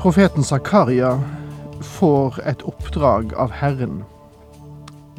[0.00, 1.20] Profeten Zakaria
[1.82, 3.98] får et oppdrag av Herren,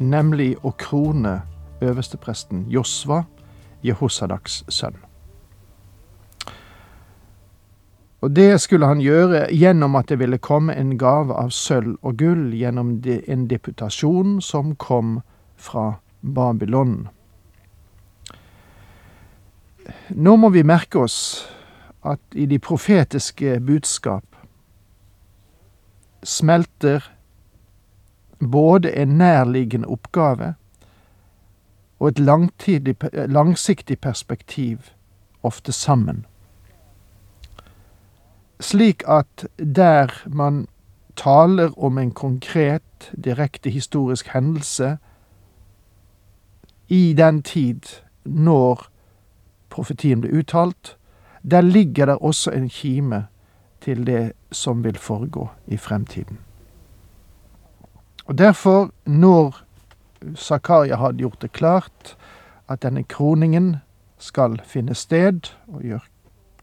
[0.02, 1.36] nemlig å krone
[1.86, 3.20] øverstepresten Josva,
[3.86, 4.96] Jehosadaks sønn.
[8.26, 12.18] Og det skulle han gjøre gjennom at det ville komme en gave av sølv og
[12.18, 15.20] gull gjennom en deputasjon som kom
[15.54, 17.06] fra Babylon.
[20.10, 21.46] Nå må vi merke oss
[22.02, 24.26] at i de profetiske budskap
[26.24, 27.12] smelter
[28.50, 30.54] både en nærliggende oppgave
[32.00, 32.18] og et
[33.28, 34.78] langsiktig perspektiv
[35.42, 36.26] ofte sammen.
[38.60, 40.66] Slik at der man
[41.16, 44.98] taler om en konkret, direkte historisk hendelse
[46.88, 47.80] i den tid
[48.24, 48.86] når
[49.70, 50.96] profetien ble uttalt,
[51.50, 53.26] der ligger det også en kime
[53.80, 56.38] til det som vil foregå i fremtiden.
[58.26, 59.62] Og Derfor, når
[60.36, 62.16] Zakaria hadde gjort det klart
[62.68, 63.76] at denne kroningen
[64.18, 66.08] skal finne sted, og gjør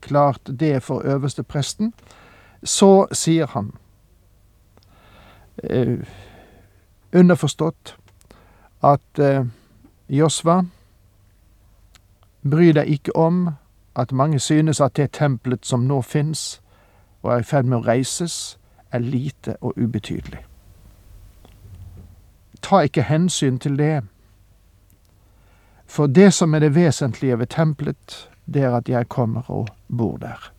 [0.02, 1.94] klart det for øverste presten,
[2.64, 3.72] så sier han
[5.64, 6.00] eh,
[7.14, 7.96] underforstått
[8.84, 9.46] at eh,
[10.10, 10.64] Josva,
[12.50, 13.50] bry deg ikke om
[13.96, 16.62] at mange synes at det tempelet som nå fins,
[17.22, 18.60] og er i ferd med å reises,
[18.92, 20.40] er lite og ubetydelig.
[22.62, 24.04] Ta ikke hensyn til det,
[25.90, 30.18] for det som er det vesentlige ved tempelet, det er at jeg kommer og bor
[30.18, 30.52] der.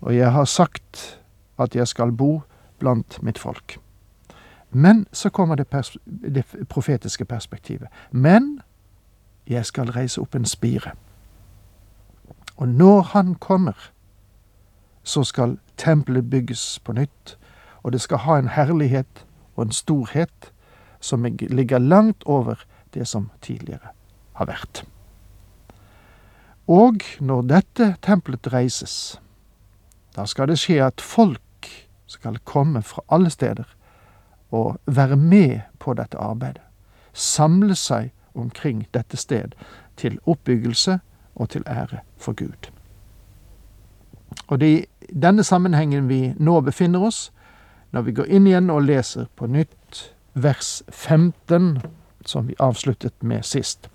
[0.00, 1.20] Og jeg har sagt
[1.58, 2.42] at jeg skal bo
[2.78, 3.78] blant mitt folk.
[4.70, 7.88] Men så kommer det, pers det profetiske perspektivet.
[8.10, 8.60] Men
[9.46, 10.90] jeg skal reise opp en spire.
[12.56, 13.90] Og når han kommer,
[15.08, 17.36] så skal tempelet bygges på nytt,
[17.82, 19.24] og det skal ha en herlighet
[19.56, 20.52] og en storhet
[21.00, 22.60] som ligger langt over
[22.94, 23.94] det som tidligere
[24.36, 24.84] har vært.
[26.68, 29.16] Og når dette tempelet reises,
[30.16, 31.70] da skal det skje at folk
[32.08, 33.64] skal komme fra alle steder
[34.52, 36.64] og være med på dette arbeidet.
[37.12, 39.56] Samle seg omkring dette sted
[39.96, 41.00] til oppbyggelse
[41.34, 42.77] og til ære for Gud.
[44.48, 44.78] Og det er
[45.08, 47.28] i denne sammenhengen vi nå befinner oss,
[47.92, 50.02] når vi går inn igjen og leser på nytt
[50.34, 51.78] vers 15,
[52.26, 53.88] som vi avsluttet med sist.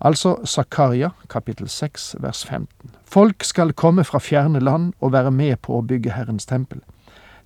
[0.00, 2.68] Altså Zakaria kapittel 6 vers 15.
[3.04, 6.82] Folk skal komme fra fjerne land og være med på å bygge Herrens tempel.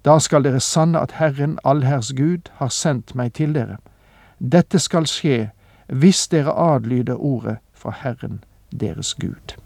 [0.04, 3.76] Da skal dere sanne at Herren allherrs Gud har sendt meg til dere.
[4.40, 5.50] Dette skal skje
[5.92, 8.40] hvis dere adlyder ordet fra Herren
[8.72, 9.56] deres Gud.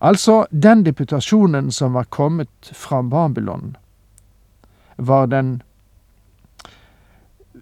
[0.00, 3.76] Altså, den deputasjonen som var kommet fra Babylon,
[4.96, 5.62] var den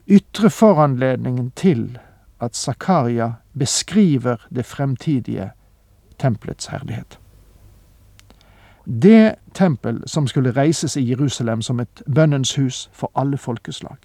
[0.08, 1.98] ytre foranledningen til
[2.40, 5.50] at Zakaria beskriver det fremtidige
[6.18, 7.18] tempelets herlighet.
[9.02, 13.96] Det tempel som skulle reises i Jerusalem som et bønnens hus for alle folkeslag.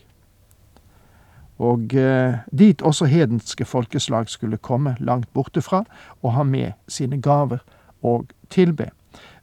[1.60, 5.84] Og eh, dit også hedenske folkeslag skulle komme langt borte fra
[6.22, 7.58] og ha med sine gaver
[8.04, 8.90] og tilbe,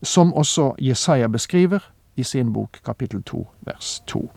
[0.02, 1.78] som også Jesaja beskriver
[2.16, 4.31] i sin bok kapittel 2 vers 2.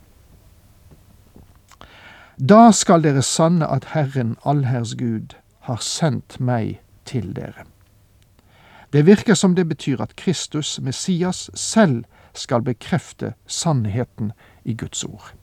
[2.50, 5.36] Da skal dere sanne at Herren allherrs Gud
[5.68, 7.68] har sendt meg til dere.
[8.94, 12.04] Det virker som det betyr at Kristus, Messias, selv
[12.34, 14.32] skal bekrefte sannheten
[14.66, 15.34] i Guds ord.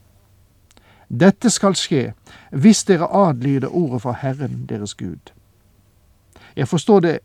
[1.08, 2.12] Dette skal skje
[2.52, 5.32] hvis dere adlyder ordet fra Herren deres Gud.
[6.56, 7.18] Jeg forstår det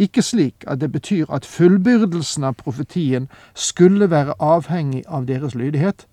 [0.00, 6.06] ikke slik at det betyr at fullbyrdelsen av profetien skulle være avhengig av deres lydighet,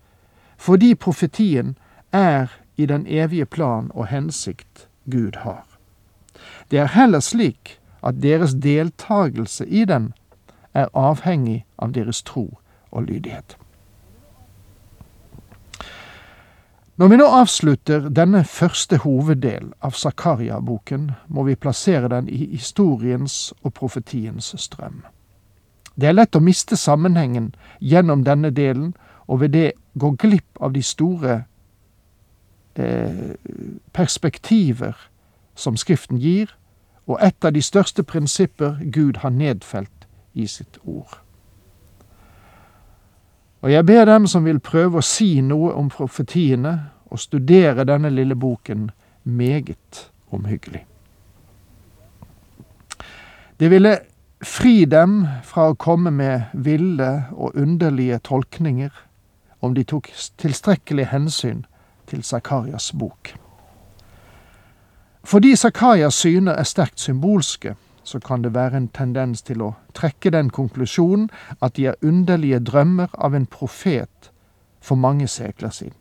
[0.58, 1.78] fordi profetien
[2.12, 5.66] er i den evige plan og hensikt Gud har.
[6.72, 10.14] Det er heller slik at deres deltagelse i den
[10.74, 12.60] er avhengig av deres tro
[12.92, 13.58] og lydighet.
[16.98, 23.54] Når vi nå avslutter denne første hoveddel av Zakaria-boken, må vi plassere den i historiens
[23.62, 25.04] og profetiens strøm.
[25.94, 28.96] Det er lett å miste sammenhengen gjennom denne delen,
[29.28, 31.44] og ved det gå glipp av de store
[32.74, 33.38] eh,
[33.94, 34.98] perspektiver
[35.54, 36.50] som Skriften gir,
[37.06, 41.27] og et av de største prinsipper Gud har nedfelt i sitt ord.
[43.62, 46.76] Og jeg ber dem som vil prøve å si noe om profetiene,
[47.08, 48.90] og studere denne lille boken
[49.24, 50.84] meget omhyggelig.
[53.60, 53.94] Det ville
[54.44, 58.92] fri dem fra å komme med ville og underlige tolkninger
[59.62, 61.64] om de tok tilstrekkelig hensyn
[62.08, 63.34] til Zakarias bok.
[65.24, 67.74] Fordi Zakarias syner er sterkt symbolske,
[68.08, 71.28] så kan det være en tendens til å trekke den konklusjonen
[71.62, 74.30] at de er underlige drømmer av en profet
[74.80, 76.00] for mange sekler siden.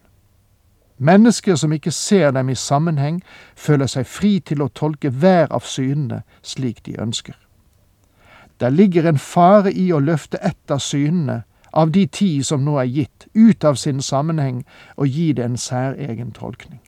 [0.99, 3.19] Mennesker som ikke ser dem i sammenheng,
[3.57, 7.35] føler seg fri til å tolke hver av synene slik de ønsker.
[8.61, 11.43] Der ligger en fare i å løfte ett av synene,
[11.73, 14.63] av de ti som nå er gitt, ut av sin sammenheng
[14.97, 16.81] og gi det en særegen tolkning.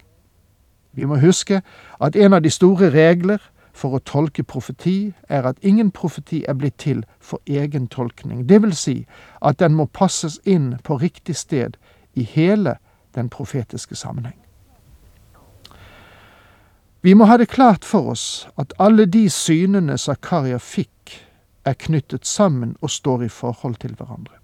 [0.93, 1.61] Vi må huske
[2.01, 3.43] at en av de store regler
[3.79, 8.49] for å tolke profeti er at ingen profeti er blitt til for egen tolkning.
[8.49, 8.97] Det vil si
[9.43, 11.79] at den må passes inn på riktig sted
[12.19, 12.79] i hele
[13.15, 14.37] den profetiske sammenheng.
[17.03, 20.95] Vi må ha det klart for oss at alle de synene Zakaria fikk,
[21.69, 24.39] er knyttet sammen og står i forhold til hverandre.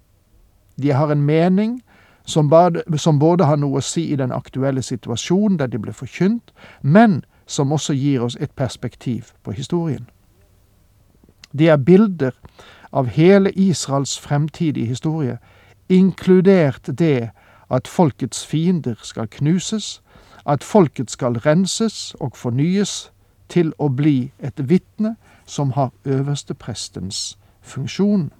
[0.77, 1.79] De har en mening
[2.25, 5.93] som både, som både har noe å si i den aktuelle situasjonen der de ble
[5.93, 10.09] forkynt, men som også gir oss et perspektiv på historien.
[11.57, 12.31] Det er bilder
[12.91, 15.37] av hele Israels fremtidige historie,
[15.89, 17.29] inkludert det
[17.69, 20.01] at folkets fiender skal knuses,
[20.45, 23.11] at folket skal renses og fornyes
[23.49, 25.15] til å bli et vitne
[25.45, 28.31] som har øversteprestens funksjon.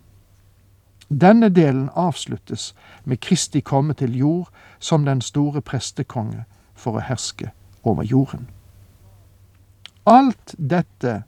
[1.09, 4.49] Denne delen avsluttes med Kristi komme til jord
[4.79, 7.51] som den store prestekonge for å herske
[7.83, 8.49] over jorden.
[10.05, 11.23] Alt dette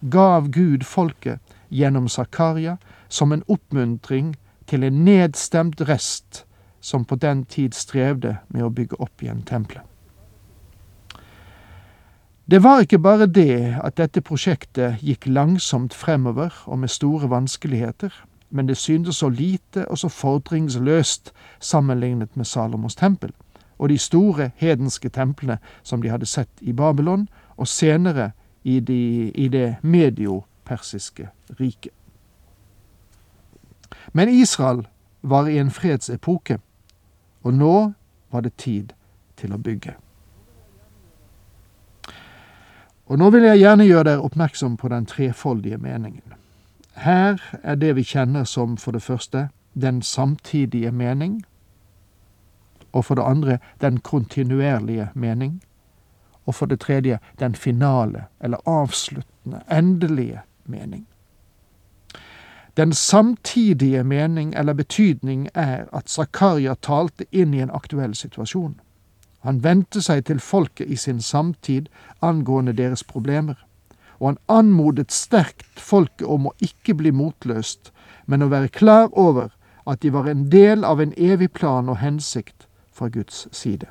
[0.00, 2.76] gav Gud folket gjennom Zakaria
[3.08, 4.36] som en oppmuntring
[4.70, 6.44] til en nedstemt rest
[6.80, 9.82] som på den tid strevde med å bygge opp igjen tempelet.
[12.50, 18.14] Det var ikke bare det at dette prosjektet gikk langsomt fremover og med store vanskeligheter,
[18.50, 23.34] men det syntes så lite og så fordringsløst sammenlignet med Salomos tempel
[23.80, 27.28] og de store hedenske templene som de hadde sett i Babylon,
[27.60, 28.30] og senere
[28.64, 31.28] i, de, i det mediopersiske
[31.60, 31.92] riket.
[34.12, 34.86] Men Israel
[35.22, 36.58] var i en fredsepoke,
[37.42, 37.92] og nå
[38.30, 38.92] var det tid
[39.36, 39.94] til å bygge.
[43.10, 46.36] Og nå vil jeg gjerne gjøre dere oppmerksom på den trefoldige meningen.
[46.94, 51.42] Her er det vi kjenner som for det første den samtidige mening,
[52.92, 55.60] og for det andre den kontinuerlige mening,
[56.46, 61.06] og for det tredje den finale, eller avsluttende, endelige mening.
[62.76, 68.80] Den samtidige mening eller betydning er at Zakaria talte inn i en aktuell situasjon.
[69.40, 71.88] Han vendte seg til folket i sin samtid
[72.20, 73.58] angående deres problemer
[74.20, 77.90] og han anmodet sterkt folket om å ikke bli motløst,
[78.28, 79.48] men å være klar over
[79.88, 83.88] at de var en del av en evig plan og hensikt fra Guds side.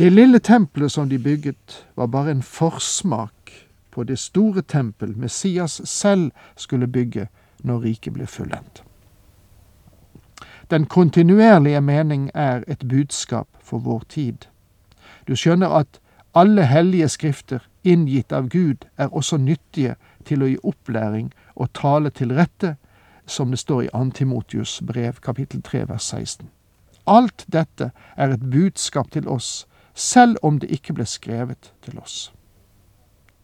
[0.00, 3.50] Det lille tempelet som de bygget, var bare en forsmak
[3.90, 7.26] på det store tempel Messias selv skulle bygge
[7.62, 8.80] når riket ble fullendt.
[10.70, 14.48] Den kontinuerlige mening er et budskap for vår tid.
[15.28, 16.00] Du skjønner at
[16.34, 22.10] alle hellige skrifter inngitt av Gud, er også nyttige til å gi opplæring og tale
[22.10, 22.76] til rette,
[23.26, 26.48] som det står i Antimotius brev kapittel 3 vers 16.
[27.06, 32.32] Alt dette er et budskap til oss, selv om det ikke ble skrevet til oss.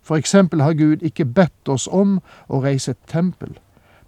[0.02, 3.56] For eksempel har Gud ikke bedt oss om å reise et tempel,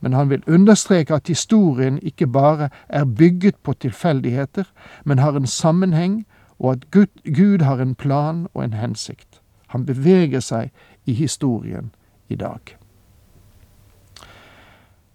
[0.01, 4.65] men han vil understreke at historien ikke bare er bygget på tilfeldigheter,
[5.05, 6.27] men har en sammenheng,
[6.59, 9.41] og at Gud, Gud har en plan og en hensikt.
[9.69, 10.71] Han beveger seg
[11.07, 11.91] i historien
[12.29, 12.77] i dag.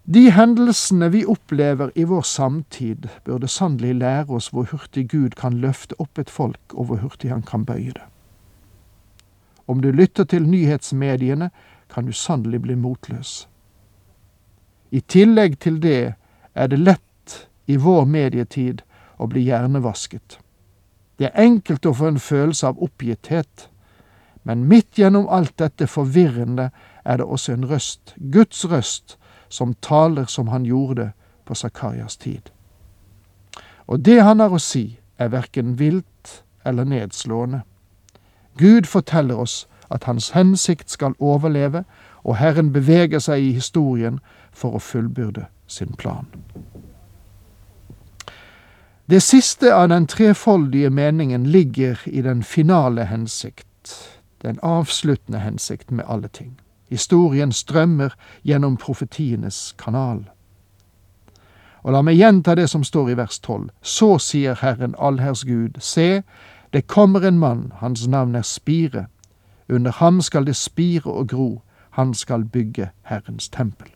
[0.04, 5.56] De hendelsene vi opplever i vår samtid, burde sannelig lære oss hvor hurtig Gud kan
[5.62, 8.04] løfte opp et folk, og hvor hurtig han kan bøye det.
[9.66, 11.50] Om du lytter til nyhetsmediene,
[11.88, 13.48] kan du sannelig bli motløs.
[14.90, 16.14] I tillegg til det
[16.54, 18.82] er det lett i vår medietid
[19.16, 20.38] å bli hjernevasket.
[21.18, 23.70] Det er enkelt å få en følelse av oppgitthet
[24.44, 26.68] men midt gjennom alt dette forvirrende
[27.04, 29.16] er det også en røst, Guds røst,
[29.54, 31.12] som taler som han gjorde
[31.46, 32.50] på Zakarias tid.
[33.86, 37.60] Og det han har å si, er verken vilt eller nedslående.
[38.58, 41.84] Gud forteller oss at hans hensikt skal overleve,
[42.24, 44.18] og Herren beveger seg i historien
[44.50, 46.26] for å fullbyrde sin plan.
[49.06, 56.04] Det siste av den trefoldige meningen ligger i den finale hensikt, den avsluttende hensikt med
[56.08, 56.56] alle ting.
[56.94, 60.20] Historien strømmer gjennom profetienes kanal.
[61.82, 63.72] Og la meg gjenta det som står i vers tolv.
[63.82, 66.22] Så sier Herren allherrs Gud, se,
[66.72, 69.06] det kommer en mann, hans navn er Spire.
[69.68, 73.90] Under ham skal det spire og gro, han skal bygge Herrens tempel.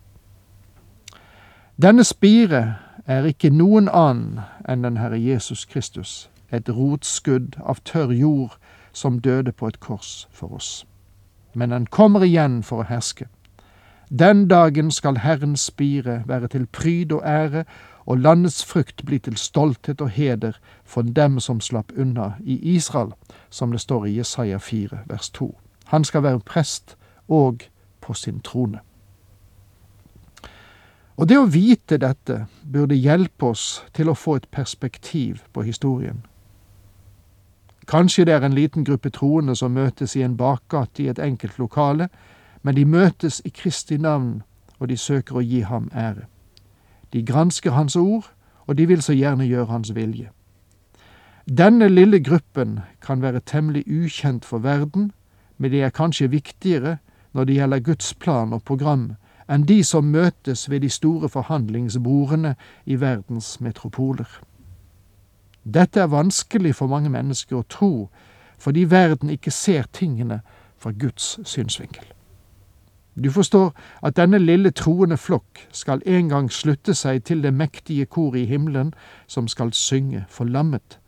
[1.83, 2.77] Denne spire
[3.07, 8.59] er ikke noen annen enn den Herre Jesus Kristus, et rotskudd av tørr jord
[8.93, 10.87] som døde på et kors for oss.
[11.59, 13.27] Men han kommer igjen for å herske.
[14.09, 17.65] Den dagen skal Herrens spire være til pryd og ære,
[18.07, 20.53] og landets frukt bli til stolthet og heder
[20.85, 23.11] for dem som slapp unna i Israel,
[23.51, 25.51] som det står i Jesaja 4, vers 2.
[25.91, 26.97] Han skal være prest
[27.29, 27.67] og
[28.01, 28.79] på sin trone.
[31.17, 36.23] Og det å vite dette burde hjelpe oss til å få et perspektiv på historien.
[37.89, 41.59] Kanskje det er en liten gruppe troende som møtes i en bakgate i et enkelt
[41.59, 42.09] lokale,
[42.63, 44.43] men de møtes i Kristi navn,
[44.79, 46.27] og de søker å gi ham ære.
[47.13, 48.29] De gransker hans ord,
[48.67, 50.29] og de vil så gjerne gjøre hans vilje.
[51.49, 55.13] Denne lille gruppen kan være temmelig ukjent for verden,
[55.57, 56.99] men de er kanskje viktigere
[57.33, 59.15] når det gjelder Guds plan og program,
[59.49, 62.55] enn de som møtes ved de store forhandlingsbordene
[62.85, 64.29] i verdens metropoler.
[65.65, 68.09] Dette er vanskelig for mange mennesker å tro,
[68.59, 70.41] fordi verden ikke ser tingene
[70.79, 72.05] fra Guds synsvinkel.
[73.25, 73.73] Du forstår
[74.03, 78.45] at denne lille troende flokk skal en gang slutte seg til det mektige koret i
[78.47, 78.93] himmelen
[79.27, 80.99] som skal synge forlammet.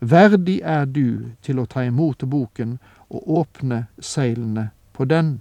[0.00, 2.78] Verdig er du til å ta imot boken
[3.10, 5.40] og åpne seilene på den.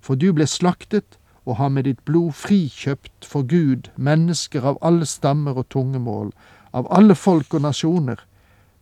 [0.00, 5.06] For du ble slaktet og har med ditt blod frikjøpt for Gud mennesker av alle
[5.06, 6.30] stammer og tungemål,
[6.74, 8.18] av alle folk og nasjoner.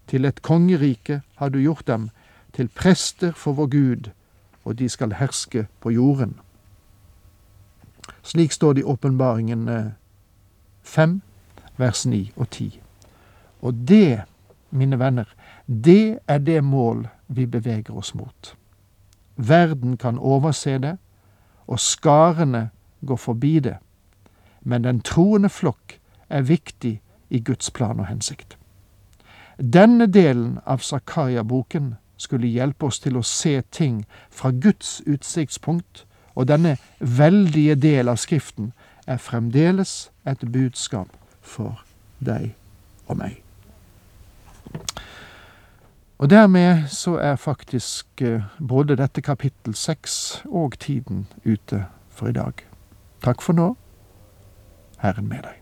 [0.08, 2.08] Til et kongerike har du gjort dem,
[2.52, 4.11] til prester for vår Gud,
[4.64, 6.38] og de skal herske på jorden.
[8.22, 9.68] Slik står det i Åpenbaringen
[10.82, 11.20] 5,
[11.76, 12.80] vers 9 og 10.
[13.62, 14.22] Og det,
[14.70, 15.28] mine venner,
[15.66, 18.54] det er det mål vi beveger oss mot.
[19.37, 20.96] Verden kan overse det,
[21.66, 22.70] og skarene
[23.06, 23.76] går forbi det,
[24.61, 27.00] men den troende flokk er viktig
[27.33, 28.57] i Guds plan og hensikt.
[29.59, 36.49] Denne delen av Zakaria-boken skulle hjelpe oss til å se ting fra Guds utsiktspunkt, og
[36.49, 38.73] denne veldige del av Skriften
[39.07, 41.09] er fremdeles et budskap
[41.41, 41.83] for
[42.21, 42.53] deg
[43.07, 43.41] og meg.
[46.23, 52.37] Og dermed så er faktisk eh, både dette kapittel seks og tiden ute for i
[52.39, 52.62] dag.
[53.25, 53.73] Takk for nå.
[55.03, 55.62] Herren med deg.